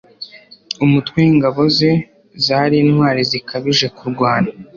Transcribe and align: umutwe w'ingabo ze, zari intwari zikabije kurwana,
umutwe 0.85 1.17
w'ingabo 1.23 1.61
ze, 1.77 1.91
zari 2.45 2.75
intwari 2.83 3.21
zikabije 3.31 3.87
kurwana, 3.97 4.49